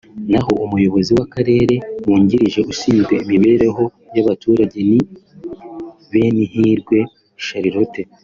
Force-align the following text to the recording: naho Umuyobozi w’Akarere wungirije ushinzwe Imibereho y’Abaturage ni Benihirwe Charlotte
naho 0.31 0.51
Umuyobozi 0.65 1.11
w’Akarere 1.17 1.75
wungirije 2.05 2.59
ushinzwe 2.71 3.13
Imibereho 3.23 3.83
y’Abaturage 4.15 4.77
ni 4.89 4.99
Benihirwe 6.11 6.97
Charlotte 7.45 8.01